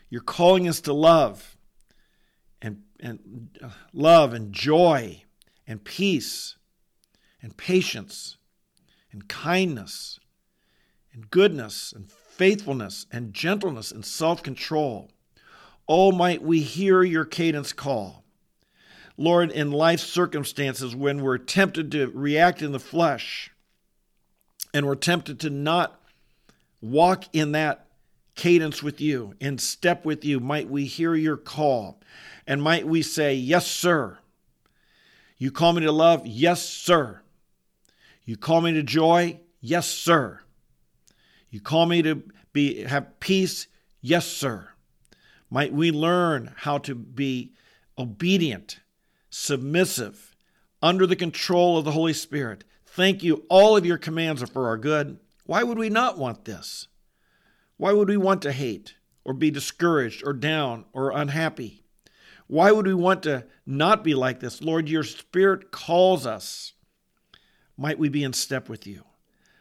You're 0.10 0.22
calling 0.22 0.68
us 0.68 0.82
to 0.82 0.94
love 0.94 1.56
and, 2.60 2.82
and 3.00 3.56
uh, 3.62 3.70
love 3.94 4.34
and 4.34 4.52
joy 4.52 5.22
and 5.68 5.84
peace 5.84 6.56
and 7.42 7.58
patience 7.58 8.38
and 9.12 9.28
kindness 9.28 10.20
and 11.14 11.30
goodness 11.30 11.92
and 11.92 12.10
faithfulness 12.12 13.06
and 13.12 13.34
gentleness 13.34 13.92
and 13.92 14.06
self 14.06 14.42
control. 14.42 15.10
Oh, 15.88 16.12
might 16.12 16.42
we 16.42 16.62
hear 16.62 17.04
your 17.04 17.26
cadence 17.26 17.74
call. 17.74 18.24
Lord, 19.18 19.52
in 19.52 19.72
life 19.72 20.00
circumstances 20.00 20.96
when 20.96 21.22
we're 21.22 21.40
tempted 21.40 21.92
to 21.94 22.08
react 22.08 22.62
in 22.62 22.72
the 22.72 22.80
flesh 22.80 23.52
and 24.74 24.86
we're 24.86 24.96
tempted 24.96 25.40
to 25.40 25.50
not 25.50 26.00
walk 26.82 27.24
in 27.34 27.54
that 27.54 27.88
cadence 28.36 28.84
with 28.84 29.02
you, 29.02 29.34
in 29.40 29.58
step 29.58 30.06
with 30.06 30.24
you, 30.24 30.40
might 30.40 30.70
we 30.70 30.86
hear 30.86 31.16
your 31.16 31.38
call 31.38 32.00
and 32.46 32.62
might 32.62 32.86
we 32.88 33.02
say, 33.02 33.34
Yes, 33.34 33.66
sir. 33.66 34.20
You 35.38 35.51
call 35.51 35.74
me 35.74 35.82
to 35.84 35.91
love? 35.91 36.25
Yes, 36.25 36.67
sir. 36.67 37.22
You 38.25 38.38
call 38.38 38.62
me 38.62 38.74
to 38.74 38.84
joy? 38.84 39.39
Yes, 39.62 39.88
sir. 39.88 40.41
You 41.50 41.62
call 41.62 41.86
me 41.86 42.01
to 42.01 42.24
be 42.53 42.84
have 42.84 43.20
peace? 43.20 43.67
Yes, 44.01 44.27
sir. 44.27 44.70
Might 45.50 45.74
we 45.74 45.91
learn 45.91 46.53
how 46.58 46.77
to 46.79 46.96
be 46.96 47.53
obedient, 47.98 48.79
submissive, 49.29 50.36
under 50.82 51.08
the 51.08 51.15
control 51.15 51.77
of 51.77 51.86
the 51.86 51.91
Holy 51.91 52.13
Spirit. 52.13 52.63
Thank 52.86 53.24
you. 53.24 53.46
All 53.50 53.77
of 53.77 53.86
your 53.86 53.98
commands 53.98 54.44
are 54.44 54.48
for 54.48 54.67
our 54.67 54.77
good. 54.77 55.20
Why 55.46 55.63
would 55.63 55.77
we 55.77 55.89
not 55.89 56.17
want 56.17 56.46
this? 56.46 56.88
Why 57.77 57.94
would 57.94 58.10
we 58.10 58.17
want 58.17 58.41
to 58.41 58.51
hate 58.51 58.96
or 59.24 59.34
be 59.34 59.51
discouraged 59.51 60.24
or 60.25 60.34
down 60.34 60.86
or 60.94 61.12
unhappy? 61.12 61.84
Why 62.48 62.72
would 62.72 62.88
we 62.88 62.94
want 62.94 63.24
to 63.24 63.46
not 63.66 64.04
be 64.04 64.16
like 64.16 64.39
this? 64.39 64.62
Lord, 64.62 64.89
your 64.89 65.04
spirit 65.04 65.72
calls 65.72 66.25
us. 66.25 66.74
Might 67.77 68.00
we 68.00 68.10
be 68.10 68.24
in 68.24 68.34
step 68.34 68.70
with 68.70 68.88
you? 68.88 69.04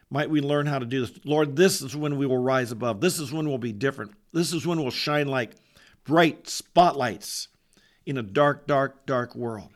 Might 0.09 0.31
we 0.31 0.40
learn 0.40 0.66
how 0.66 0.78
to 0.78 0.87
do 0.87 1.00
this? 1.05 1.19
Lord, 1.25 1.57
this 1.57 1.83
is 1.83 1.97
when 1.97 2.16
we 2.16 2.26
will 2.26 2.38
rise 2.38 2.71
above. 2.71 3.00
This 3.00 3.19
is 3.19 3.33
when 3.33 3.49
we'll 3.49 3.59
be 3.59 3.73
different. 3.73 4.12
This 4.33 4.52
is 4.52 4.66
when 4.66 4.81
we'll 4.81 4.90
shine 4.90 5.26
like 5.26 5.57
bright 6.05 6.49
spotlights 6.49 7.49
in 8.07 8.16
a 8.16 8.23
dark, 8.23 8.69
dark, 8.69 9.05
dark 9.05 9.35
world. 9.35 9.71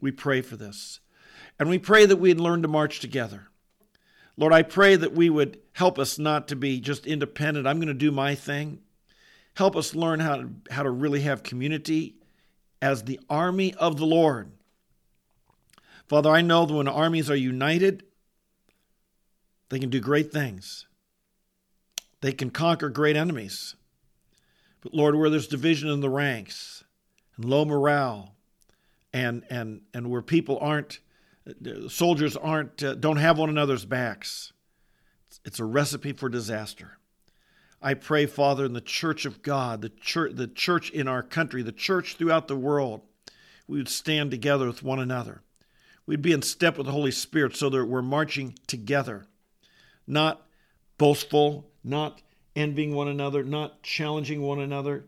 We 0.00 0.12
pray 0.12 0.42
for 0.42 0.56
this. 0.56 1.00
And 1.58 1.70
we 1.70 1.78
pray 1.78 2.04
that 2.04 2.16
we'd 2.16 2.40
learn 2.40 2.60
to 2.62 2.68
march 2.68 3.00
together. 3.00 3.48
Lord, 4.36 4.52
I 4.52 4.62
pray 4.62 4.96
that 4.96 5.14
we 5.14 5.30
would 5.30 5.60
help 5.72 5.98
us 5.98 6.18
not 6.18 6.48
to 6.48 6.56
be 6.56 6.78
just 6.80 7.06
independent. 7.06 7.66
I'm 7.66 7.78
going 7.78 7.88
to 7.88 7.94
do 7.94 8.10
my 8.10 8.34
thing. 8.34 8.80
Help 9.56 9.76
us 9.76 9.94
learn 9.94 10.20
how 10.20 10.36
to, 10.36 10.50
how 10.70 10.82
to 10.82 10.90
really 10.90 11.20
have 11.20 11.42
community 11.42 12.16
as 12.84 13.04
the 13.04 13.18
army 13.30 13.72
of 13.76 13.96
the 13.96 14.04
Lord. 14.04 14.52
Father, 16.06 16.28
I 16.28 16.42
know 16.42 16.66
that 16.66 16.74
when 16.74 16.86
armies 16.86 17.30
are 17.30 17.34
united, 17.34 18.02
they 19.70 19.78
can 19.78 19.88
do 19.88 20.00
great 20.00 20.30
things. 20.30 20.86
They 22.20 22.32
can 22.32 22.50
conquer 22.50 22.90
great 22.90 23.16
enemies. 23.16 23.74
But 24.82 24.92
Lord, 24.92 25.16
where 25.16 25.30
there's 25.30 25.46
division 25.46 25.88
in 25.88 26.00
the 26.00 26.10
ranks 26.10 26.84
and 27.36 27.46
low 27.46 27.64
morale, 27.64 28.34
and 29.14 29.44
and 29.48 29.80
and 29.94 30.10
where 30.10 30.20
people 30.20 30.58
aren't, 30.60 31.00
soldiers 31.88 32.36
aren't, 32.36 32.82
uh, 32.82 32.96
don't 32.96 33.16
have 33.16 33.38
one 33.38 33.48
another's 33.48 33.86
backs, 33.86 34.52
it's 35.42 35.58
a 35.58 35.64
recipe 35.64 36.12
for 36.12 36.28
disaster. 36.28 36.98
I 37.84 37.92
pray, 37.92 38.24
Father, 38.24 38.64
in 38.64 38.72
the 38.72 38.80
church 38.80 39.26
of 39.26 39.42
God, 39.42 39.82
the 39.82 39.90
church, 39.90 40.32
the 40.36 40.46
church 40.46 40.88
in 40.88 41.06
our 41.06 41.22
country, 41.22 41.62
the 41.62 41.70
church 41.70 42.16
throughout 42.16 42.48
the 42.48 42.56
world, 42.56 43.02
we 43.68 43.76
would 43.76 43.90
stand 43.90 44.30
together 44.30 44.66
with 44.66 44.82
one 44.82 44.98
another. 44.98 45.42
We'd 46.06 46.22
be 46.22 46.32
in 46.32 46.40
step 46.40 46.78
with 46.78 46.86
the 46.86 46.92
Holy 46.92 47.10
Spirit 47.10 47.54
so 47.54 47.68
that 47.68 47.84
we're 47.84 48.00
marching 48.00 48.54
together, 48.66 49.26
not 50.06 50.46
boastful, 50.96 51.70
not 51.84 52.22
envying 52.56 52.94
one 52.94 53.08
another, 53.08 53.44
not 53.44 53.82
challenging 53.82 54.40
one 54.40 54.60
another, 54.60 55.04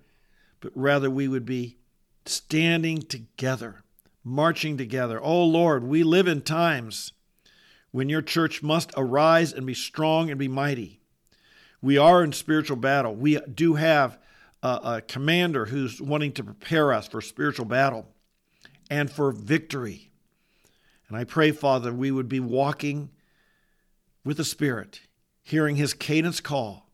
but 0.60 0.72
rather 0.74 1.08
we 1.08 1.28
would 1.28 1.46
be 1.46 1.78
standing 2.26 3.00
together, 3.00 3.84
marching 4.22 4.76
together. 4.76 5.18
Oh 5.22 5.44
Lord, 5.44 5.82
we 5.82 6.02
live 6.02 6.28
in 6.28 6.42
times 6.42 7.14
when 7.90 8.10
your 8.10 8.20
church 8.22 8.62
must 8.62 8.92
arise 8.98 9.54
and 9.54 9.64
be 9.64 9.72
strong 9.72 10.28
and 10.28 10.38
be 10.38 10.48
mighty. 10.48 10.95
We 11.86 11.98
are 11.98 12.24
in 12.24 12.32
spiritual 12.32 12.78
battle. 12.78 13.14
We 13.14 13.38
do 13.42 13.74
have 13.74 14.18
a, 14.60 14.68
a 14.68 15.02
commander 15.06 15.66
who's 15.66 16.02
wanting 16.02 16.32
to 16.32 16.42
prepare 16.42 16.92
us 16.92 17.06
for 17.06 17.20
spiritual 17.20 17.64
battle 17.64 18.08
and 18.90 19.08
for 19.08 19.30
victory. 19.30 20.10
And 21.08 21.16
I 21.16 21.22
pray, 21.22 21.52
Father, 21.52 21.92
we 21.92 22.10
would 22.10 22.28
be 22.28 22.40
walking 22.40 23.10
with 24.24 24.38
the 24.38 24.44
Spirit, 24.44 25.02
hearing 25.44 25.76
His 25.76 25.94
cadence 25.94 26.40
call, 26.40 26.90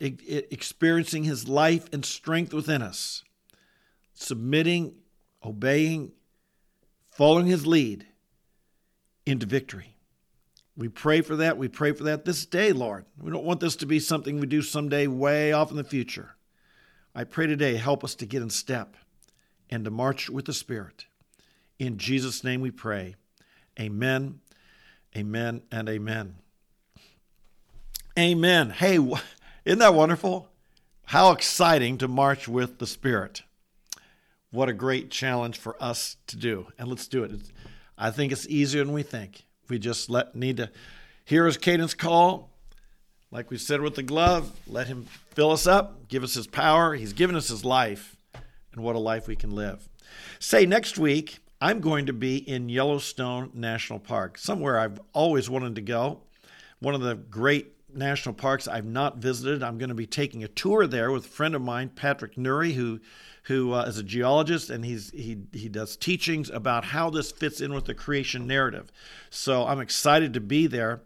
experiencing 0.00 1.24
His 1.24 1.46
life 1.46 1.86
and 1.92 2.02
strength 2.02 2.54
within 2.54 2.80
us, 2.80 3.22
submitting, 4.14 4.94
obeying, 5.44 6.12
following 7.10 7.48
His 7.48 7.66
lead 7.66 8.06
into 9.26 9.44
victory. 9.44 9.98
We 10.80 10.88
pray 10.88 11.20
for 11.20 11.36
that. 11.36 11.58
We 11.58 11.68
pray 11.68 11.92
for 11.92 12.04
that 12.04 12.24
this 12.24 12.46
day, 12.46 12.72
Lord. 12.72 13.04
We 13.20 13.30
don't 13.30 13.44
want 13.44 13.60
this 13.60 13.76
to 13.76 13.86
be 13.86 14.00
something 14.00 14.40
we 14.40 14.46
do 14.46 14.62
someday 14.62 15.06
way 15.06 15.52
off 15.52 15.70
in 15.70 15.76
the 15.76 15.84
future. 15.84 16.36
I 17.14 17.24
pray 17.24 17.46
today, 17.46 17.76
help 17.76 18.02
us 18.02 18.14
to 18.14 18.24
get 18.24 18.40
in 18.40 18.48
step 18.48 18.96
and 19.68 19.84
to 19.84 19.90
march 19.90 20.30
with 20.30 20.46
the 20.46 20.54
Spirit. 20.54 21.04
In 21.78 21.98
Jesus' 21.98 22.42
name 22.42 22.62
we 22.62 22.70
pray. 22.70 23.16
Amen, 23.78 24.40
amen, 25.14 25.60
and 25.70 25.86
amen. 25.86 26.36
Amen. 28.18 28.70
Hey, 28.70 28.94
isn't 29.66 29.80
that 29.80 29.92
wonderful? 29.92 30.48
How 31.04 31.30
exciting 31.32 31.98
to 31.98 32.08
march 32.08 32.48
with 32.48 32.78
the 32.78 32.86
Spirit. 32.86 33.42
What 34.50 34.70
a 34.70 34.72
great 34.72 35.10
challenge 35.10 35.58
for 35.58 35.76
us 35.78 36.16
to 36.28 36.38
do. 36.38 36.68
And 36.78 36.88
let's 36.88 37.06
do 37.06 37.22
it. 37.22 37.32
I 37.98 38.10
think 38.10 38.32
it's 38.32 38.48
easier 38.48 38.82
than 38.82 38.94
we 38.94 39.02
think. 39.02 39.44
We 39.70 39.78
just 39.78 40.10
let 40.10 40.34
need 40.34 40.58
to 40.58 40.70
hear 41.24 41.46
his 41.46 41.56
cadence 41.56 41.94
call. 41.94 42.50
Like 43.30 43.50
we 43.50 43.58
said 43.58 43.80
with 43.80 43.94
the 43.94 44.02
glove, 44.02 44.52
let 44.66 44.88
him 44.88 45.06
fill 45.30 45.52
us 45.52 45.66
up, 45.66 46.08
give 46.08 46.24
us 46.24 46.34
his 46.34 46.48
power. 46.48 46.96
He's 46.96 47.12
given 47.12 47.36
us 47.36 47.48
his 47.48 47.64
life, 47.64 48.16
and 48.72 48.82
what 48.82 48.96
a 48.96 48.98
life 48.98 49.28
we 49.28 49.36
can 49.36 49.54
live. 49.54 49.88
Say 50.40 50.66
next 50.66 50.98
week, 50.98 51.38
I'm 51.60 51.80
going 51.80 52.06
to 52.06 52.12
be 52.12 52.36
in 52.36 52.68
Yellowstone 52.68 53.50
National 53.54 54.00
Park, 54.00 54.36
somewhere 54.36 54.78
I've 54.78 54.98
always 55.12 55.48
wanted 55.48 55.76
to 55.76 55.82
go. 55.82 56.22
One 56.80 56.94
of 56.94 57.02
the 57.02 57.14
great 57.14 57.79
national 57.94 58.34
parks 58.34 58.68
I've 58.68 58.86
not 58.86 59.18
visited. 59.18 59.62
I'm 59.62 59.78
going 59.78 59.88
to 59.88 59.94
be 59.94 60.06
taking 60.06 60.44
a 60.44 60.48
tour 60.48 60.86
there 60.86 61.10
with 61.10 61.26
a 61.26 61.28
friend 61.28 61.54
of 61.54 61.62
mine, 61.62 61.90
Patrick 61.90 62.36
Nurre, 62.36 62.72
who 62.72 63.00
who 63.44 63.72
uh, 63.72 63.84
is 63.84 63.98
a 63.98 64.02
geologist 64.02 64.70
and 64.70 64.84
he's 64.84 65.10
he 65.10 65.38
he 65.52 65.68
does 65.68 65.96
teachings 65.96 66.50
about 66.50 66.84
how 66.84 67.10
this 67.10 67.32
fits 67.32 67.60
in 67.60 67.72
with 67.72 67.86
the 67.86 67.94
creation 67.94 68.46
narrative. 68.46 68.92
So 69.30 69.66
I'm 69.66 69.80
excited 69.80 70.34
to 70.34 70.40
be 70.40 70.66
there. 70.66 71.02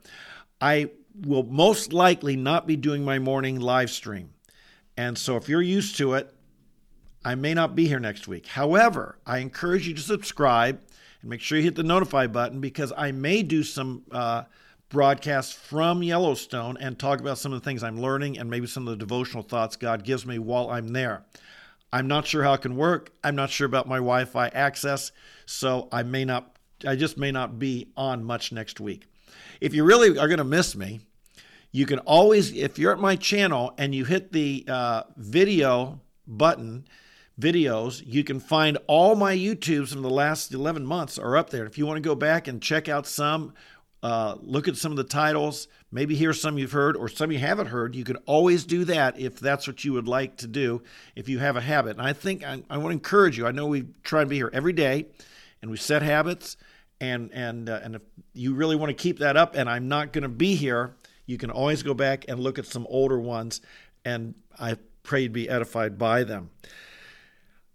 I 0.61 0.91
will 1.15 1.45
most 1.45 1.93
likely 1.93 2.37
not 2.37 2.67
be 2.67 2.77
doing 2.77 3.05
my 3.05 3.19
morning 3.19 3.61
live 3.61 3.91
stream. 3.91 4.31
And 4.97 5.17
so 5.17 5.37
if 5.37 5.49
you're 5.49 5.63
used 5.63 5.97
to 5.99 6.15
it, 6.15 6.33
I 7.25 7.35
may 7.35 7.55
not 7.55 7.75
be 7.75 7.87
here 7.87 8.01
next 8.01 8.29
week. 8.29 8.47
However, 8.47 9.19
I 9.27 9.39
encourage 9.39 9.89
you 9.89 9.95
to 9.95 10.01
subscribe 10.01 10.81
and 11.21 11.31
make 11.31 11.41
sure 11.41 11.57
you 11.57 11.65
hit 11.65 11.75
the 11.75 11.83
notify 11.83 12.27
button 12.27 12.61
because 12.61 12.93
I 12.97 13.13
may 13.13 13.43
do 13.43 13.63
some 13.63 14.03
uh, 14.11 14.45
broadcasts 14.95 15.53
from 15.53 16.05
Yellowstone 16.05 16.77
and 16.79 16.97
talk 16.97 17.19
about 17.19 17.37
some 17.37 17.53
of 17.53 17.61
the 17.61 17.65
things 17.65 17.83
I'm 17.83 18.01
learning 18.01 18.39
and 18.39 18.49
maybe 18.49 18.69
some 18.69 18.87
of 18.87 18.93
the 18.93 19.05
devotional 19.05 19.43
thoughts 19.43 19.75
God 19.75 20.05
gives 20.05 20.25
me 20.25 20.39
while 20.39 20.71
I'm 20.71 20.93
there. 20.93 21.25
I'm 21.93 22.07
not 22.07 22.29
sure 22.29 22.45
how 22.45 22.53
it 22.53 22.63
can 22.63 22.77
work. 22.77 23.11
I'm 23.25 23.35
not 23.35 23.51
sure 23.51 23.67
about 23.67 23.89
my 23.89 23.97
Wi 23.97 24.25
Fi 24.25 24.47
access, 24.47 25.11
so 25.47 25.89
I 25.91 26.05
may 26.05 26.25
not, 26.25 26.57
I 26.87 26.95
just 26.95 27.19
may 27.19 27.33
not 27.33 27.59
be 27.59 27.89
on 27.97 28.23
much 28.23 28.53
next 28.53 28.79
week. 28.79 29.07
If 29.61 29.75
you 29.75 29.83
really 29.83 30.17
are 30.17 30.29
going 30.29 30.39
to 30.39 30.45
miss 30.45 30.77
me, 30.77 31.01
you 31.73 31.87
can 31.87 31.99
always, 31.99 32.53
if 32.53 32.79
you're 32.79 32.93
at 32.93 33.01
my 33.01 33.17
channel 33.17 33.75
and 33.77 33.93
you 33.93 34.05
hit 34.05 34.31
the 34.31 34.65
uh, 34.69 35.03
video 35.17 35.99
button, 36.25 36.87
videos, 37.41 38.01
you 38.07 38.23
can 38.23 38.39
find 38.39 38.79
all 38.87 39.17
my 39.17 39.37
YouTubes 39.37 39.93
from 39.93 40.03
the 40.03 40.11
last 40.11 40.55
11 40.55 40.87
months 40.87 41.19
are 41.19 41.37
up 41.37 41.51
there. 41.51 41.67
If 41.67 41.79
you 41.79 41.85
want 41.85 41.97
to 41.97 42.09
go 42.09 42.15
back 42.15 42.47
and 42.47 42.63
check 42.63 42.89
out 42.89 43.09
some 43.09 43.55
uh, 44.05 44.37
look 44.43 44.69
at 44.69 44.77
some 44.77 44.93
of 44.93 44.97
the 44.97 45.05
titles, 45.05 45.67
maybe 45.91 46.15
hear 46.15 46.35
some 46.35 46.59
you've 46.59 46.73
heard 46.73 46.95
or 46.95 47.09
some 47.09 47.33
you 47.33 47.39
haven't 47.39 47.69
heard. 47.69 47.97
You 47.97 48.05
can 48.05 48.17
always 48.27 48.65
do 48.65 48.85
that 48.85 49.19
if 49.19 49.41
that's 49.41 49.67
what 49.67 49.83
you 49.83 49.95
would 49.95 50.07
like 50.07 50.37
to 50.37 50.47
do, 50.47 50.83
if 51.17 51.27
you 51.27 51.39
have 51.39 51.57
a 51.57 51.63
habit. 51.63 51.97
And 51.97 52.07
I 52.07 52.13
think 52.13 52.45
I, 52.45 52.63
I 52.69 52.77
want 52.77 52.91
to 52.91 52.93
encourage 52.93 53.39
you. 53.39 53.47
I 53.47 53.51
know 53.51 53.67
we 53.67 53.87
try 54.03 54.23
to 54.23 54.29
be 54.29 54.37
here 54.37 54.51
every 54.53 54.75
day 54.75 55.07
and 55.63 55.71
we 55.71 55.79
set 55.79 56.03
habits. 56.03 56.59
And, 57.01 57.33
and, 57.33 57.71
uh, 57.71 57.81
and 57.83 57.95
if 57.97 58.03
you 58.35 58.55
really 58.55 58.77
want 58.77 58.91
to 58.91 59.03
keep 59.03 59.21
that 59.21 59.39
up, 59.39 59.55
and 59.55 59.71
I'm 59.71 59.89
not 59.89 60.13
going 60.13 60.23
to 60.23 60.29
be 60.29 60.55
here, 60.55 60.97
you 61.25 61.39
can 61.39 61.51
always 61.51 61.83
go 61.83 61.95
back 61.95 62.27
and 62.29 62.39
look 62.39 62.59
at 62.59 62.67
some 62.67 62.87
older 62.91 63.19
ones. 63.19 63.63
And 64.05 64.35
I 64.61 64.77
pray 65.03 65.23
you'd 65.23 65.33
be 65.33 65.49
edified 65.49 65.97
by 65.97 66.25
them. 66.25 66.51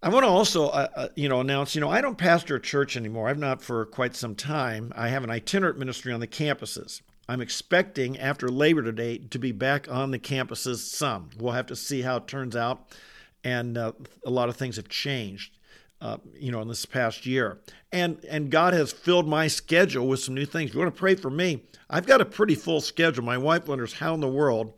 I 0.02 0.08
want 0.08 0.24
to 0.24 0.28
also, 0.28 0.68
uh, 0.68 0.88
uh, 0.96 1.08
you 1.14 1.28
know, 1.28 1.40
announce. 1.40 1.74
You 1.74 1.82
know, 1.82 1.90
I 1.90 2.00
don't 2.00 2.16
pastor 2.16 2.56
a 2.56 2.60
church 2.60 2.96
anymore. 2.96 3.28
I've 3.28 3.38
not 3.38 3.60
for 3.60 3.84
quite 3.84 4.16
some 4.16 4.34
time. 4.34 4.92
I 4.96 5.08
have 5.08 5.24
an 5.24 5.30
itinerant 5.30 5.78
ministry 5.78 6.12
on 6.12 6.20
the 6.20 6.26
campuses. 6.26 7.02
I'm 7.28 7.42
expecting 7.42 8.18
after 8.18 8.48
Labor 8.48 8.90
Day 8.92 9.18
to 9.18 9.38
be 9.38 9.52
back 9.52 9.90
on 9.90 10.10
the 10.10 10.18
campuses. 10.18 10.78
Some 10.78 11.30
we'll 11.38 11.52
have 11.52 11.66
to 11.66 11.76
see 11.76 12.02
how 12.02 12.16
it 12.16 12.26
turns 12.26 12.56
out, 12.56 12.88
and 13.44 13.76
uh, 13.76 13.92
a 14.24 14.30
lot 14.30 14.48
of 14.48 14.56
things 14.56 14.76
have 14.76 14.88
changed. 14.88 15.56
Uh, 16.00 16.16
you 16.32 16.50
know, 16.50 16.62
in 16.62 16.68
this 16.68 16.86
past 16.86 17.26
year, 17.26 17.58
and 17.92 18.24
and 18.24 18.50
God 18.50 18.72
has 18.72 18.90
filled 18.90 19.28
my 19.28 19.48
schedule 19.48 20.08
with 20.08 20.20
some 20.20 20.34
new 20.34 20.46
things. 20.46 20.70
If 20.70 20.74
you 20.74 20.80
want 20.80 20.94
to 20.94 20.98
pray 20.98 21.14
for 21.14 21.28
me, 21.28 21.62
I've 21.90 22.06
got 22.06 22.22
a 22.22 22.24
pretty 22.24 22.54
full 22.54 22.80
schedule. 22.80 23.22
My 23.22 23.36
wife 23.36 23.68
wonders 23.68 23.92
how 23.92 24.14
in 24.14 24.20
the 24.20 24.26
world 24.26 24.72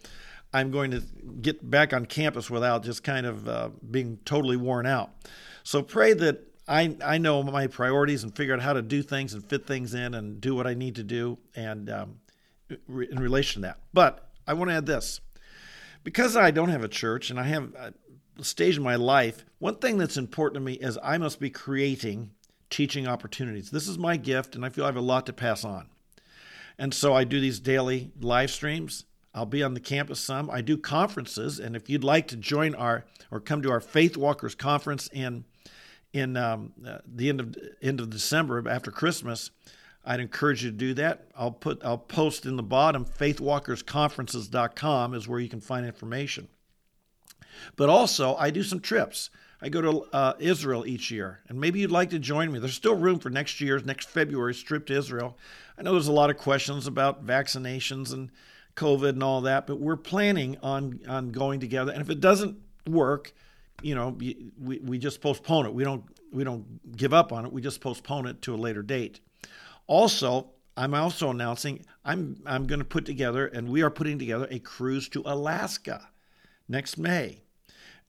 I'm 0.52 0.70
going 0.70 0.90
to 0.90 1.02
get 1.40 1.68
back 1.68 1.92
on 1.92 2.06
campus 2.06 2.50
without 2.50 2.84
just 2.84 3.02
kind 3.02 3.26
of 3.26 3.48
uh, 3.48 3.70
being 3.90 4.18
totally 4.24 4.56
worn 4.56 4.86
out. 4.86 5.10
So 5.62 5.82
pray 5.82 6.12
that 6.14 6.40
I, 6.68 6.96
I 7.04 7.18
know 7.18 7.42
my 7.42 7.66
priorities 7.66 8.22
and 8.22 8.34
figure 8.34 8.54
out 8.54 8.60
how 8.60 8.72
to 8.72 8.82
do 8.82 9.02
things 9.02 9.34
and 9.34 9.44
fit 9.44 9.66
things 9.66 9.94
in 9.94 10.14
and 10.14 10.40
do 10.40 10.54
what 10.54 10.66
I 10.66 10.74
need 10.74 10.96
to 10.96 11.02
do 11.02 11.38
and 11.54 11.90
um, 11.90 12.20
in 12.68 13.18
relation 13.18 13.62
to 13.62 13.68
that. 13.68 13.78
But 13.92 14.28
I 14.46 14.54
want 14.54 14.70
to 14.70 14.76
add 14.76 14.86
this 14.86 15.20
because 16.04 16.36
I 16.36 16.50
don't 16.50 16.68
have 16.68 16.84
a 16.84 16.88
church 16.88 17.30
and 17.30 17.38
I 17.38 17.44
have 17.44 17.74
a 17.74 17.92
stage 18.44 18.76
in 18.76 18.82
my 18.82 18.96
life, 18.96 19.44
one 19.58 19.76
thing 19.76 19.98
that's 19.98 20.16
important 20.16 20.54
to 20.54 20.60
me 20.60 20.74
is 20.74 20.98
I 21.02 21.18
must 21.18 21.40
be 21.40 21.50
creating 21.50 22.30
teaching 22.70 23.06
opportunities. 23.06 23.70
This 23.70 23.86
is 23.86 23.98
my 23.98 24.16
gift, 24.16 24.54
and 24.54 24.64
I 24.64 24.70
feel 24.70 24.84
I 24.84 24.88
have 24.88 24.96
a 24.96 25.00
lot 25.00 25.26
to 25.26 25.32
pass 25.32 25.64
on. 25.64 25.88
And 26.78 26.94
so 26.94 27.14
I 27.14 27.24
do 27.24 27.40
these 27.40 27.60
daily 27.60 28.10
live 28.20 28.50
streams. 28.50 29.04
I'll 29.34 29.46
be 29.46 29.62
on 29.62 29.74
the 29.74 29.80
campus 29.80 30.20
some. 30.20 30.50
I 30.50 30.60
do 30.60 30.76
conferences, 30.76 31.58
and 31.58 31.74
if 31.74 31.88
you'd 31.88 32.04
like 32.04 32.28
to 32.28 32.36
join 32.36 32.74
our 32.74 33.04
or 33.30 33.40
come 33.40 33.62
to 33.62 33.70
our 33.70 33.80
Faith 33.80 34.16
Walkers 34.16 34.54
conference 34.54 35.08
in 35.12 35.44
in 36.12 36.36
um, 36.36 36.72
uh, 36.86 36.98
the 37.06 37.30
end 37.30 37.40
of 37.40 37.56
end 37.80 38.00
of 38.00 38.10
December 38.10 38.68
after 38.68 38.90
Christmas, 38.90 39.50
I'd 40.04 40.20
encourage 40.20 40.64
you 40.64 40.70
to 40.70 40.76
do 40.76 40.94
that. 40.94 41.28
I'll 41.36 41.52
put 41.52 41.82
I'll 41.84 41.98
post 41.98 42.44
in 42.44 42.56
the 42.56 42.62
bottom 42.62 43.04
faithwalkersconferences.com 43.04 45.14
is 45.14 45.28
where 45.28 45.40
you 45.40 45.48
can 45.48 45.60
find 45.60 45.86
information. 45.86 46.48
But 47.76 47.88
also, 47.88 48.34
I 48.36 48.50
do 48.50 48.62
some 48.62 48.80
trips. 48.80 49.30
I 49.64 49.68
go 49.68 49.80
to 49.80 50.00
uh, 50.12 50.32
Israel 50.40 50.84
each 50.86 51.12
year, 51.12 51.38
and 51.48 51.60
maybe 51.60 51.78
you'd 51.78 51.92
like 51.92 52.10
to 52.10 52.18
join 52.18 52.50
me. 52.50 52.58
There's 52.58 52.74
still 52.74 52.96
room 52.96 53.20
for 53.20 53.30
next 53.30 53.60
year's, 53.60 53.84
next 53.84 54.08
February's 54.08 54.60
trip 54.60 54.86
to 54.86 54.96
Israel. 54.96 55.38
I 55.78 55.82
know 55.82 55.92
there's 55.92 56.08
a 56.08 56.12
lot 56.12 56.30
of 56.30 56.36
questions 56.36 56.88
about 56.88 57.24
vaccinations 57.24 58.12
and 58.12 58.30
COVID 58.76 59.10
and 59.10 59.22
all 59.22 59.42
that, 59.42 59.66
but 59.66 59.78
we're 59.78 59.96
planning 59.96 60.56
on 60.62 61.00
on 61.08 61.30
going 61.30 61.60
together. 61.60 61.92
And 61.92 62.00
if 62.00 62.10
it 62.10 62.20
doesn't 62.20 62.56
work, 62.86 63.32
you 63.82 63.94
know, 63.94 64.08
we, 64.08 64.78
we 64.78 64.98
just 64.98 65.20
postpone 65.20 65.66
it. 65.66 65.74
We 65.74 65.84
don't 65.84 66.04
we 66.32 66.44
don't 66.44 66.96
give 66.96 67.12
up 67.12 67.32
on 67.32 67.44
it. 67.44 67.52
We 67.52 67.60
just 67.60 67.80
postpone 67.80 68.26
it 68.26 68.42
to 68.42 68.54
a 68.54 68.56
later 68.56 68.82
date. 68.82 69.20
Also, 69.86 70.50
I'm 70.76 70.94
also 70.94 71.30
announcing 71.30 71.84
I'm 72.04 72.40
I'm 72.46 72.66
going 72.66 72.78
to 72.78 72.84
put 72.84 73.04
together 73.04 73.46
and 73.46 73.68
we 73.68 73.82
are 73.82 73.90
putting 73.90 74.18
together 74.18 74.46
a 74.50 74.58
cruise 74.58 75.08
to 75.10 75.22
Alaska 75.26 76.08
next 76.68 76.96
May. 76.96 77.42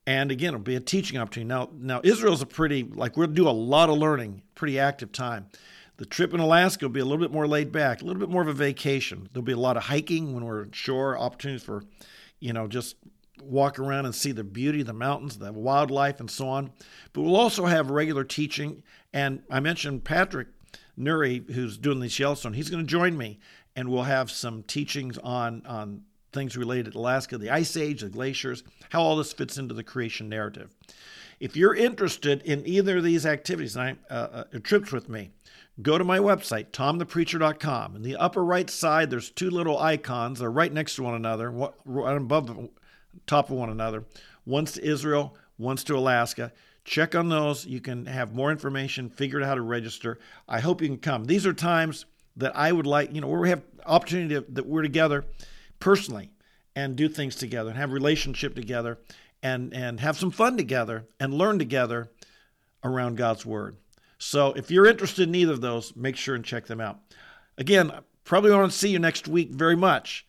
And 0.05 0.31
again, 0.31 0.49
it'll 0.49 0.59
be 0.59 0.75
a 0.75 0.81
teaching 0.81 1.17
opportunity. 1.17 1.47
Now, 1.47 1.69
now 1.73 2.01
Israel's 2.03 2.41
a 2.41 2.45
pretty 2.45 2.83
like 2.83 3.17
we'll 3.17 3.27
do 3.27 3.47
a 3.47 3.51
lot 3.51 3.89
of 3.89 3.97
learning, 3.97 4.43
pretty 4.55 4.79
active 4.79 5.11
time. 5.11 5.47
The 5.97 6.05
trip 6.05 6.33
in 6.33 6.39
Alaska 6.39 6.85
will 6.85 6.93
be 6.93 6.99
a 6.99 7.05
little 7.05 7.23
bit 7.23 7.31
more 7.31 7.47
laid 7.47 7.71
back, 7.71 8.01
a 8.01 8.05
little 8.05 8.19
bit 8.19 8.29
more 8.29 8.41
of 8.41 8.47
a 8.47 8.53
vacation. 8.53 9.29
There'll 9.31 9.45
be 9.45 9.51
a 9.51 9.57
lot 9.57 9.77
of 9.77 9.83
hiking 9.83 10.33
when 10.33 10.45
we're 10.45 10.67
shore, 10.71 11.17
opportunities 11.17 11.63
for, 11.63 11.83
you 12.39 12.51
know, 12.51 12.67
just 12.67 12.95
walk 13.41 13.77
around 13.77 14.05
and 14.05 14.15
see 14.15 14.31
the 14.31 14.43
beauty 14.43 14.81
of 14.81 14.87
the 14.87 14.93
mountains, 14.93 15.37
the 15.37 15.51
wildlife, 15.53 16.19
and 16.19 16.29
so 16.29 16.47
on. 16.47 16.71
But 17.13 17.21
we'll 17.21 17.35
also 17.35 17.65
have 17.65 17.91
regular 17.91 18.23
teaching. 18.23 18.83
And 19.13 19.43
I 19.49 19.59
mentioned 19.59 20.03
Patrick 20.03 20.47
Nurre, 20.97 21.49
who's 21.51 21.77
doing 21.77 21.99
this 21.99 22.17
Yellowstone. 22.19 22.53
He's 22.53 22.69
going 22.69 22.83
to 22.83 22.89
join 22.89 23.17
me, 23.17 23.39
and 23.75 23.89
we'll 23.89 24.03
have 24.03 24.31
some 24.31 24.63
teachings 24.63 25.17
on 25.19 25.63
on 25.65 26.03
things 26.31 26.57
related 26.57 26.93
to 26.93 26.97
Alaska, 26.97 27.37
the 27.37 27.51
Ice 27.51 27.77
Age, 27.77 28.01
the 28.01 28.09
glaciers, 28.09 28.63
how 28.89 29.01
all 29.01 29.15
this 29.15 29.31
fits 29.31 29.57
into 29.57 29.75
the 29.75 29.83
creation 29.83 30.27
narrative. 30.27 30.75
If 31.39 31.55
you're 31.55 31.75
interested 31.75 32.41
in 32.41 32.65
either 32.65 32.97
of 32.97 33.03
these 33.03 33.25
activities, 33.25 33.77
uh, 33.77 33.95
uh, 34.09 34.43
trips 34.63 34.91
with 34.91 35.09
me, 35.09 35.31
go 35.81 35.97
to 35.97 36.03
my 36.03 36.19
website, 36.19 36.71
tomthepreacher.com. 36.71 37.95
In 37.95 38.01
the 38.01 38.15
upper 38.15 38.43
right 38.43 38.69
side, 38.69 39.09
there's 39.09 39.31
two 39.31 39.49
little 39.49 39.79
icons. 39.79 40.39
They're 40.39 40.51
right 40.51 40.71
next 40.71 40.95
to 40.95 41.03
one 41.03 41.15
another, 41.15 41.51
right 41.51 42.17
above 42.17 42.47
the 42.47 42.69
top 43.25 43.49
of 43.49 43.57
one 43.57 43.69
another. 43.69 44.03
One's 44.45 44.73
to 44.73 44.83
Israel, 44.85 45.35
one's 45.57 45.83
to 45.85 45.97
Alaska. 45.97 46.51
Check 46.85 47.15
on 47.15 47.29
those. 47.29 47.65
You 47.65 47.79
can 47.79 48.05
have 48.05 48.35
more 48.35 48.51
information, 48.51 49.09
figure 49.09 49.41
out 49.41 49.47
how 49.47 49.55
to 49.55 49.61
register. 49.61 50.19
I 50.47 50.59
hope 50.59 50.81
you 50.81 50.87
can 50.87 50.97
come. 50.97 51.25
These 51.25 51.45
are 51.45 51.53
times 51.53 52.05
that 52.35 52.55
I 52.55 52.71
would 52.71 52.87
like, 52.87 53.13
you 53.13 53.21
know, 53.21 53.27
where 53.27 53.39
we 53.39 53.49
have 53.49 53.63
opportunity 53.85 54.35
to, 54.35 54.41
that 54.49 54.65
we're 54.65 54.81
together 54.81 55.25
personally 55.79 56.29
and 56.75 56.95
do 56.95 57.07
things 57.07 57.35
together 57.35 57.69
and 57.69 57.79
have 57.79 57.91
relationship 57.91 58.55
together 58.55 58.97
and 59.41 59.73
and 59.73 59.99
have 59.99 60.17
some 60.17 60.31
fun 60.31 60.57
together 60.57 61.05
and 61.19 61.33
learn 61.33 61.59
together 61.59 62.09
around 62.83 63.17
God's 63.17 63.45
word. 63.45 63.77
So 64.25 64.53
if 64.53 64.71
you're 64.71 64.85
interested 64.85 65.27
in 65.27 65.35
either 65.35 65.51
of 65.51 65.61
those, 65.61 65.95
make 65.95 66.15
sure 66.15 66.33
and 66.33 66.45
check 66.45 66.65
them 66.65 66.79
out. 66.79 66.99
Again, 67.57 67.91
probably 68.23 68.51
won't 68.51 68.71
see 68.71 68.89
you 68.89 68.97
next 68.97 69.27
week 69.27 69.51
very 69.51 69.75
much, 69.75 70.25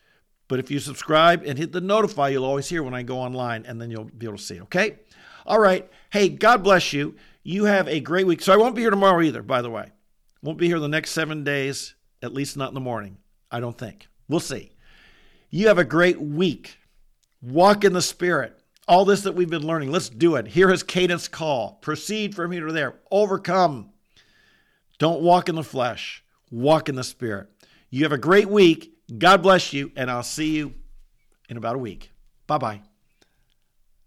but 0.49 0.59
if 0.59 0.71
you 0.71 0.81
subscribe 0.81 1.45
and 1.47 1.57
hit 1.57 1.71
the 1.73 1.81
notify, 1.81 2.29
you'll 2.29 2.45
always 2.45 2.69
hear 2.69 2.83
when 2.83 2.93
I 2.93 3.05
go 3.05 3.19
online 3.19 3.65
and 3.67 3.81
then 3.81 3.91
you'll 3.91 4.05
be 4.05 4.27
able 4.27 4.37
to 4.37 4.43
see, 4.43 4.61
okay? 4.63 4.99
All 5.47 5.61
right. 5.61 5.89
Hey, 6.11 6.29
God 6.29 6.65
bless 6.65 6.93
you. 6.93 7.15
You 7.45 7.67
have 7.67 7.87
a 7.87 8.01
great 8.01 8.27
week. 8.27 8.43
So 8.43 8.53
I 8.53 8.57
won't 8.57 8.75
be 8.75 8.83
here 8.83 8.91
tomorrow 8.91 9.23
either, 9.23 9.43
by 9.43 9.63
the 9.63 9.71
way. 9.71 9.93
Won't 10.43 10.59
be 10.59 10.67
here 10.67 10.81
the 10.81 10.89
next 10.89 11.13
7 11.13 11.45
days, 11.45 11.95
at 12.21 12.35
least 12.35 12.57
not 12.57 12.69
in 12.69 12.75
the 12.75 12.81
morning. 12.81 13.19
I 13.51 13.61
don't 13.61 13.79
think. 13.79 14.09
We'll 14.29 14.41
see. 14.41 14.73
You 15.51 15.69
have 15.69 15.79
a 15.79 15.85
great 15.85 16.21
week. 16.21 16.79
Walk 17.41 17.85
in 17.85 17.93
the 17.93 18.03
Spirit. 18.03 18.59
All 18.87 19.05
this 19.05 19.23
that 19.23 19.35
we've 19.35 19.49
been 19.49 19.67
learning, 19.67 19.91
let's 19.91 20.09
do 20.09 20.37
it. 20.37 20.49
Hear 20.49 20.69
his 20.69 20.83
cadence 20.83 21.27
call. 21.27 21.79
Proceed 21.81 22.35
from 22.35 22.53
here 22.53 22.67
to 22.67 22.73
there. 22.73 22.97
Overcome. 23.11 23.91
Don't 24.99 25.23
walk 25.23 25.49
in 25.49 25.55
the 25.55 25.65
flesh, 25.65 26.23
walk 26.51 26.89
in 26.89 26.95
the 26.95 27.05
Spirit. 27.05 27.49
You 27.91 28.03
have 28.05 28.13
a 28.13 28.19
great 28.19 28.49
week. 28.49 28.93
God 29.19 29.43
bless 29.43 29.73
you, 29.73 29.91
and 29.97 30.11
I'll 30.11 30.23
see 30.23 30.57
you 30.57 30.75
in 31.49 31.57
about 31.57 31.77
a 31.77 31.79
week. 31.79 32.11
Bye 32.47 32.59
bye. 32.59 32.83